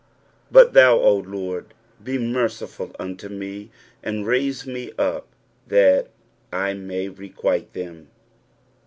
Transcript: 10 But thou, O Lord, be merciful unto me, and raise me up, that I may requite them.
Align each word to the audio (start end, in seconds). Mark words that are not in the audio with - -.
10 0.45 0.47
But 0.51 0.73
thou, 0.73 0.97
O 0.97 1.15
Lord, 1.17 1.75
be 2.03 2.17
merciful 2.17 2.95
unto 2.97 3.29
me, 3.29 3.69
and 4.01 4.25
raise 4.25 4.65
me 4.65 4.91
up, 4.97 5.27
that 5.67 6.07
I 6.51 6.73
may 6.73 7.07
requite 7.07 7.73
them. 7.73 8.09